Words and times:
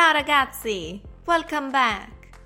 Ciao 0.00 0.12
ragazzi! 0.12 0.98
Welcome 1.26 1.70
back! 1.70 2.40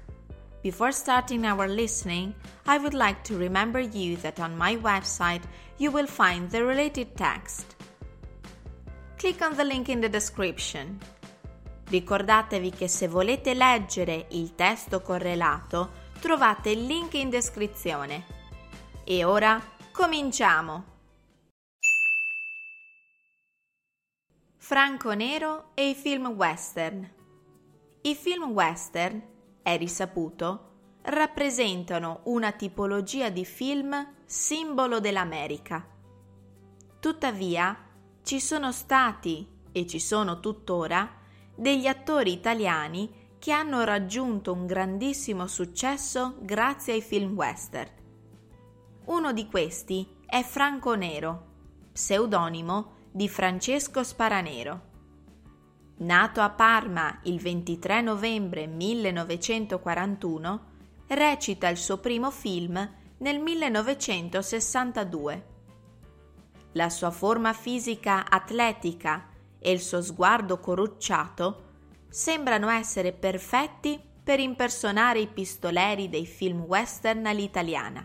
Before 0.61 0.90
starting 0.90 1.45
our 1.45 1.69
listening, 1.69 2.35
I 2.67 2.79
would 2.79 2.95
like 2.95 3.22
to 3.29 3.37
remember 3.37 3.79
you 3.79 4.17
that 4.22 4.40
on 4.40 4.56
my 4.56 4.76
website 4.76 5.42
you 5.76 5.93
will 5.93 6.08
find 6.08 6.51
the 6.51 6.65
related 6.65 7.15
text. 7.15 7.76
Click 9.19 9.40
on 9.40 9.54
the 9.54 9.62
link 9.62 9.88
in 9.88 10.01
the 10.01 10.08
description. 10.08 10.98
Ricordatevi 11.90 12.71
che 12.71 12.88
se 12.88 13.06
volete 13.06 13.54
leggere 13.54 14.26
il 14.30 14.57
testo 14.57 15.01
correlato 15.01 15.93
trovate 16.19 16.71
il 16.71 16.84
link 16.84 17.15
in 17.15 17.30
descrizione. 17.30 18.25
E 19.05 19.23
ora 19.23 19.62
cominciamo! 19.93 20.84
Franco 24.57 25.15
Nero 25.15 25.66
e 25.75 25.91
i 25.91 25.95
film 25.95 26.27
western. 26.30 27.23
I 28.07 28.15
film 28.15 28.51
western, 28.51 29.23
è 29.63 29.79
risaputo, 29.79 30.73
rappresentano 31.05 32.21
una 32.25 32.53
tipologia 32.53 33.31
di 33.31 33.47
film 33.47 33.95
simbolo 34.27 35.01
dell'America. 35.01 35.89
Tuttavia, 37.01 37.75
ci 38.23 38.41
sono 38.41 38.73
stati 38.73 39.48
e 39.73 39.87
ci 39.87 39.98
sono 39.98 40.41
tuttora 40.41 41.15
degli 41.55 41.87
attori 41.87 42.33
italiani 42.33 43.37
che 43.39 43.53
hanno 43.53 43.85
raggiunto 43.85 44.53
un 44.53 44.67
grandissimo 44.67 45.47
successo 45.47 46.37
grazie 46.41 46.93
ai 46.93 47.03
film 47.03 47.33
western. 47.34 47.91
Uno 49.07 49.33
di 49.33 49.48
questi 49.48 50.07
è 50.27 50.43
Franco 50.43 50.95
Nero, 50.95 51.47
pseudonimo 51.91 52.97
di 53.11 53.31
Francesco 53.31 54.05
Sparanero. 54.05 54.93
Nato 55.97 56.41
a 56.41 56.50
Parma 56.50 57.20
il 57.23 57.41
23 57.41 58.00
novembre 58.00 58.67
1941, 58.67 60.64
recita 61.06 61.69
il 61.69 61.77
suo 61.77 61.98
primo 61.98 62.33
film 62.33 62.91
nel 63.19 63.39
1962. 63.39 65.47
La 66.72 66.89
sua 66.89 67.12
forma 67.12 67.53
fisica 67.53 68.28
atletica 68.28 69.28
e 69.61 69.70
il 69.70 69.81
suo 69.81 70.03
sguardo 70.03 70.59
corrucciato 70.59 71.62
sembrano 72.09 72.69
essere 72.70 73.12
perfetti 73.12 73.97
per 74.25 74.41
impersonare 74.41 75.20
i 75.20 75.28
pistoleri 75.28 76.09
dei 76.09 76.27
film 76.27 76.62
western 76.62 77.25
all'italiana. 77.27 78.05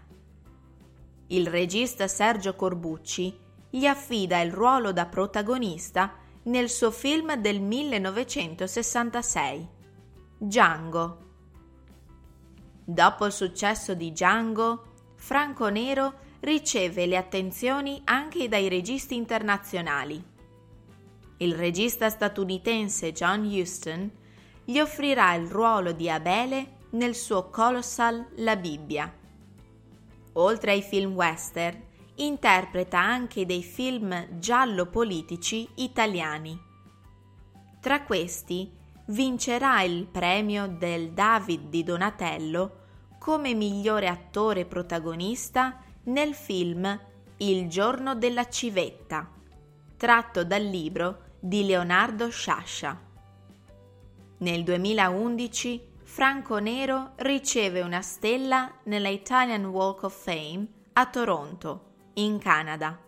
Il 1.30 1.48
regista 1.48 2.08
Sergio 2.08 2.56
Corbucci 2.56 3.36
gli 3.72 3.88
affida 3.88 4.42
il 4.42 4.54
ruolo 4.54 4.92
da 4.92 5.08
protagonista 5.08 6.28
nel 6.50 6.70
suo 6.70 6.90
film 6.90 7.36
del 7.36 7.62
1966, 7.62 9.68
Django. 10.40 11.18
Dopo 12.84 13.28
il 13.28 13.32
successo 13.32 13.94
di 13.94 14.12
Django, 14.12 15.14
Franco 15.16 15.70
Nero 15.70 16.14
riceve 16.40 17.06
le 17.06 17.18
attenzioni 17.18 18.02
anche 18.06 18.48
dai 18.48 18.68
registi 18.68 19.16
internazionali. 19.16 20.20
Il 21.38 21.54
regista 21.54 22.10
statunitense 22.10 23.12
John 23.12 23.46
Huston 23.46 24.10
gli 24.66 24.80
offrirà 24.80 25.36
il 25.36 25.48
ruolo 25.48 25.92
di 25.92 26.10
Abele 26.10 26.78
nel 26.92 27.14
suo 27.14 27.52
Colossal 27.52 28.26
La 28.38 28.56
Bibbia. 28.56 29.14
Oltre 30.34 30.72
ai 30.72 30.82
film 30.82 31.14
western, 31.14 31.80
interpreta 32.20 33.00
anche 33.00 33.46
dei 33.46 33.64
film 33.64 34.40
giallo-politici 34.40 35.68
italiani. 35.76 36.60
Tra 37.80 38.04
questi 38.04 38.70
vincerà 39.08 39.82
il 39.84 40.06
premio 40.06 40.68
del 40.68 41.12
David 41.12 41.70
di 41.70 41.84
Donatello 41.84 42.78
come 43.20 43.54
migliore 43.54 44.08
attore 44.08 44.66
protagonista 44.66 45.82
nel 46.04 46.34
film 46.34 47.00
Il 47.38 47.70
giorno 47.70 48.16
della 48.16 48.50
civetta, 48.50 49.30
tratto 49.96 50.44
dal 50.44 50.64
libro 50.64 51.28
di 51.40 51.66
Leonardo 51.66 52.30
Sciascia. 52.30 53.00
Nel 54.40 54.64
2011 54.64 55.88
Franco 56.04 56.58
Nero 56.60 57.12
riceve 57.18 57.82
una 57.82 58.02
stella 58.02 58.74
nella 58.84 59.10
Italian 59.10 59.66
Walk 59.66 60.04
of 60.04 60.22
Fame 60.22 60.68
a 60.94 61.06
Toronto 61.06 61.89
in 62.20 62.38
Canada. 62.38 63.00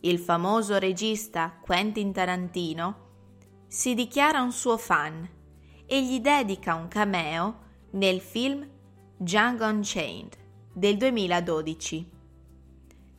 Il 0.00 0.18
famoso 0.18 0.78
regista 0.78 1.56
Quentin 1.60 2.12
Tarantino 2.12 3.08
si 3.68 3.94
dichiara 3.94 4.42
un 4.42 4.52
suo 4.52 4.76
fan 4.76 5.28
e 5.86 6.04
gli 6.04 6.20
dedica 6.20 6.74
un 6.74 6.88
cameo 6.88 7.58
nel 7.90 8.20
film 8.20 8.68
Django 9.16 9.64
Unchained 9.66 10.36
del 10.72 10.96
2012. 10.96 12.10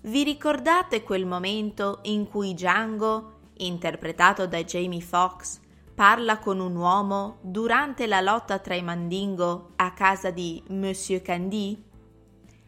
Vi 0.02 0.24
ricordate 0.24 1.04
quel 1.04 1.26
momento 1.26 2.00
in 2.04 2.28
cui 2.28 2.54
Django, 2.54 3.52
interpretato 3.58 4.46
da 4.48 4.62
Jamie 4.64 5.00
Foxx, 5.00 5.60
parla 5.94 6.40
con 6.40 6.60
un 6.60 6.76
uomo 6.76 7.38
durante 7.42 8.08
la 8.08 8.20
lotta 8.20 8.60
tra 8.60 8.76
i 8.76 8.82
Mandingo 8.82 9.74
a 9.76 9.94
casa 9.94 10.32
di 10.32 10.62
Monsieur 10.70 11.22
Candy? 11.22 11.82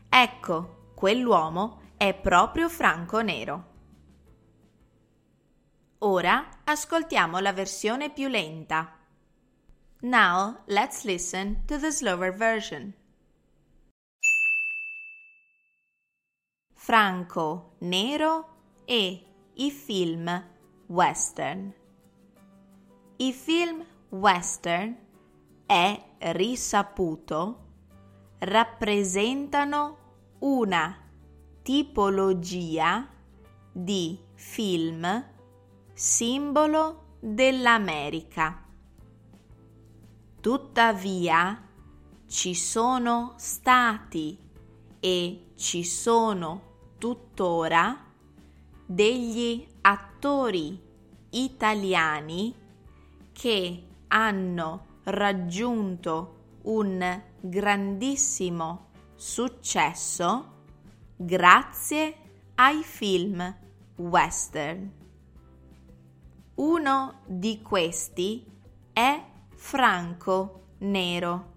Ecco, 0.07 0.91
quell'uomo 0.93 1.81
è 2.03 2.13
proprio 2.13 2.67
Franco 2.67 3.21
Nero. 3.21 3.65
Ora 5.99 6.59
ascoltiamo 6.65 7.39
la 7.39 7.53
versione 7.53 8.11
più 8.11 8.27
lenta. 8.27 8.99
Now 10.01 10.63
let's 10.65 11.05
listen 11.05 11.63
to 11.65 11.79
the 11.79 11.91
slower 11.91 12.35
version. 12.35 12.93
Franco 16.73 17.75
Nero 17.77 18.47
e 18.83 19.25
i 19.53 19.71
film 19.71 20.45
western. 20.87 21.73
I 23.15 23.31
film 23.31 23.85
western 24.09 24.93
è 25.65 26.03
risaputo 26.17 27.59
rappresentano 28.39 30.35
una 30.39 31.02
tipologia 31.63 33.07
di 33.71 34.19
film 34.35 35.25
simbolo 35.93 37.15
dell'America. 37.21 38.65
Tuttavia 40.41 41.69
ci 42.27 42.53
sono 42.53 43.33
stati 43.37 44.37
e 44.99 45.51
ci 45.55 45.85
sono 45.85 46.71
tuttora 46.97 48.11
degli 48.85 49.65
attori 49.81 50.81
italiani 51.29 52.53
che 53.31 53.87
hanno 54.09 54.85
raggiunto 55.03 56.57
un 56.63 57.21
grandissimo 57.39 58.89
successo 59.15 60.62
grazie 61.25 62.15
ai 62.55 62.83
film 62.83 63.55
western. 63.95 64.91
Uno 66.55 67.21
di 67.25 67.61
questi 67.61 68.45
è 68.91 69.23
Franco 69.55 70.65
Nero, 70.79 71.51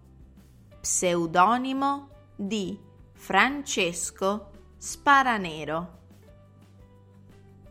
pseudonimo 0.81 2.09
di 2.37 2.79
Francesco 3.13 4.51
Sparanero. 4.77 5.99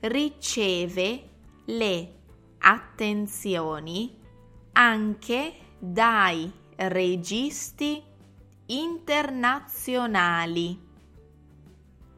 riceve 0.00 1.30
le 1.64 2.14
attenzioni 2.58 4.18
anche 4.72 5.54
dai 5.78 6.52
registi 6.76 8.02
internazionali. 8.66 10.78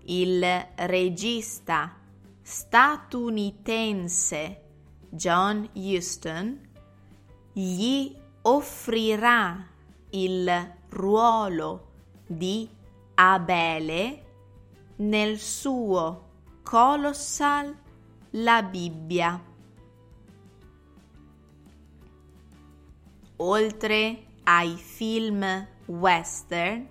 Il 0.06 0.66
regista 0.74 1.94
statunitense 2.42 4.65
John 5.16 5.68
Huston 5.72 6.60
gli 7.52 8.14
offrirà 8.42 9.66
il 10.10 10.74
ruolo 10.90 11.92
di 12.26 12.68
Abele 13.14 14.24
nel 14.96 15.38
suo 15.38 16.28
Colossal 16.62 17.74
La 18.30 18.62
Bibbia. 18.62 19.42
Oltre 23.36 24.26
ai 24.44 24.76
film 24.76 25.66
western, 25.86 26.86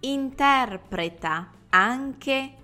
interpreta 0.00 1.52
anche 1.70 2.54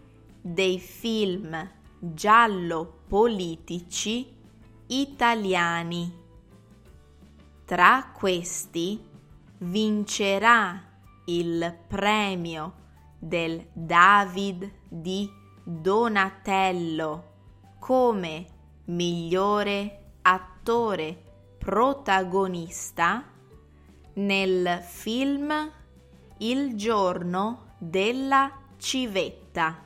dei 0.40 0.79
film 0.79 1.70
giallo 1.99 3.02
politici 3.06 4.35
italiani. 4.88 6.24
Tra 7.64 8.10
questi 8.12 9.02
vincerà 9.58 10.82
il 11.26 11.76
premio 11.86 12.74
del 13.18 13.66
David 13.72 14.70
di 14.88 15.28
Donatello 15.64 17.34
come 17.78 18.46
migliore 18.84 20.12
attore 20.22 21.22
protagonista 21.58 23.24
nel 24.14 24.80
film 24.82 25.72
Il 26.38 26.76
giorno 26.76 27.74
della 27.78 28.52
civetta, 28.76 29.82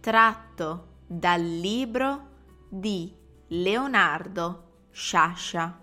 tratto 0.00 0.86
dal 1.06 1.40
libro 1.42 2.28
di 2.68 3.12
Leonardo 3.52 4.62
Sciascia. 4.92 5.76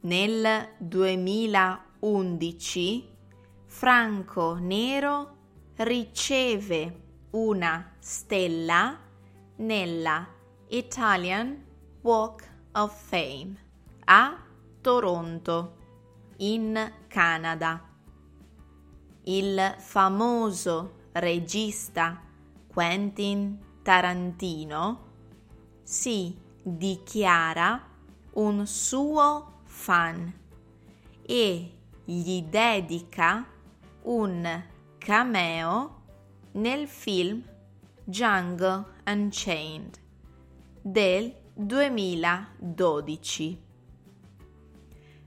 Nel 0.00 0.74
2011 0.76 3.16
Franco 3.64 4.56
Nero 4.56 5.36
riceve 5.76 7.00
una 7.30 7.94
stella 7.98 8.98
nella 9.56 10.28
Italian 10.68 11.64
Walk 12.02 12.46
of 12.72 13.08
Fame 13.08 13.56
a 14.04 14.44
Toronto, 14.82 15.76
in 16.36 16.92
Canada. 17.08 17.88
Il 19.22 19.76
famoso 19.78 21.06
regista 21.12 22.20
Quentin 22.66 23.58
Tarantino 23.80 25.07
si 25.90 26.36
dichiara 26.62 27.82
un 28.32 28.66
suo 28.66 29.60
fan 29.64 30.30
e 31.24 31.72
gli 32.04 32.42
dedica 32.42 33.46
un 34.02 34.64
cameo 34.98 36.02
nel 36.52 36.86
film 36.86 37.42
Django 38.04 38.88
Unchained 39.06 39.98
del 40.82 41.34
2012. 41.54 43.62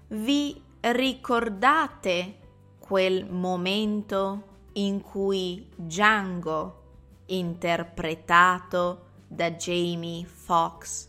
Vi 0.09 0.63
ricordate 0.81 2.37
quel 2.77 3.27
momento 3.27 4.43
in 4.73 5.01
cui 5.01 5.67
Django, 5.75 6.83
interpretato 7.25 9.09
da 9.31 9.51
Jamie 9.51 10.25
Foxx, 10.25 11.07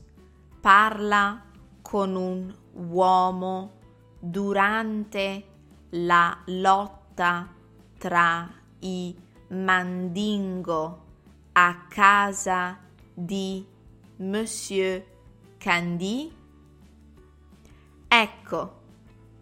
parla 0.60 1.42
con 1.82 2.14
un 2.14 2.54
uomo 2.74 3.72
durante 4.20 5.48
la 5.90 6.38
lotta 6.46 7.52
tra 7.98 8.48
i 8.78 9.14
mandingo 9.48 11.04
a 11.52 11.86
casa 11.88 12.78
di 13.12 13.66
Monsieur 14.18 15.04
Candy? 15.58 16.32
Ecco, 18.06 18.80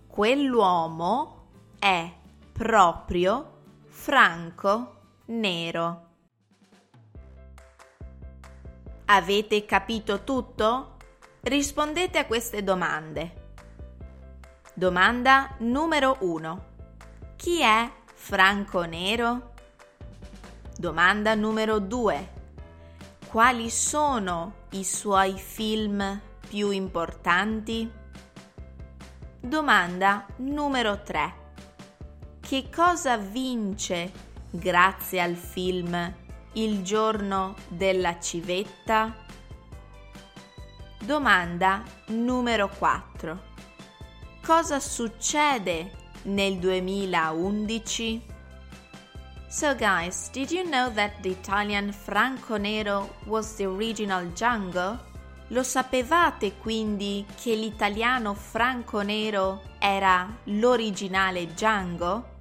quell'uomo 0.06 1.49
è 1.79 2.11
proprio 2.50 3.59
Franco 3.85 4.94
Nero. 5.27 6.09
Avete 9.12 9.64
capito 9.64 10.22
tutto? 10.22 10.96
Rispondete 11.40 12.19
a 12.19 12.26
queste 12.26 12.62
domande. 12.62 13.48
Domanda 14.72 15.56
numero 15.58 16.19
1. 16.20 16.64
Chi 17.34 17.60
è 17.60 17.90
Franco 18.14 18.84
Nero? 18.84 19.55
Domanda 20.76 21.34
numero 21.34 21.81
2. 21.81 22.32
Quali 23.26 23.69
sono 23.69 24.67
i 24.70 24.84
suoi 24.84 25.36
film 25.36 26.20
più 26.48 26.70
importanti? 26.70 27.90
Domanda 29.40 30.24
numero 30.36 31.02
3. 31.02 31.34
Che 32.38 32.69
cosa 32.72 33.17
vince 33.17 34.12
grazie 34.50 35.20
al 35.20 35.34
film 35.34 36.14
Il 36.54 36.82
giorno 36.82 37.54
della 37.69 38.19
civetta? 38.19 39.14
Domanda 40.98 41.84
numero 42.06 42.69
4. 42.69 43.40
Cosa 44.42 44.80
succede 44.80 45.92
nel 46.22 46.58
2011? 46.58 48.22
So 49.46 49.76
guys, 49.76 50.28
did 50.32 50.50
you 50.50 50.64
know 50.64 50.92
that 50.92 51.20
the 51.20 51.30
Italian 51.30 51.92
Franco 51.92 52.56
Nero 52.56 53.14
was 53.26 53.54
the 53.54 53.66
original 53.66 54.26
Django? 54.32 54.98
Lo 55.48 55.62
sapevate 55.62 56.56
quindi 56.56 57.24
che 57.40 57.54
l'italiano 57.54 58.34
Franco 58.34 59.02
Nero 59.02 59.62
era 59.78 60.28
l'originale 60.44 61.46
Django? 61.46 62.38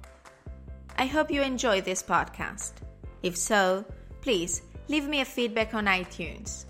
I 0.98 1.08
hope 1.14 1.32
you 1.32 1.44
enjoy 1.44 1.80
this 1.80 2.02
podcast. 2.02 2.80
If 3.22 3.36
so, 3.36 3.84
please 4.20 4.62
leave 4.86 5.08
me 5.08 5.20
a 5.20 5.24
feedback 5.24 5.72
on 5.74 5.84
iTunes. 5.86 6.66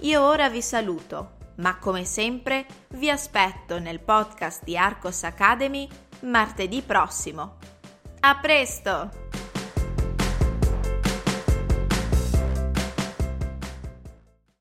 Io 0.00 0.22
ora 0.22 0.48
vi 0.48 0.62
saluto, 0.62 1.36
ma 1.56 1.78
come 1.78 2.04
sempre 2.04 2.66
vi 2.90 3.10
aspetto 3.10 3.78
nel 3.78 4.00
podcast 4.00 4.62
di 4.62 4.76
Arcos 4.76 5.22
Academy 5.22 5.88
martedì 6.20 6.82
prossimo. 6.82 7.56
A 8.20 8.36
presto! 8.38 9.25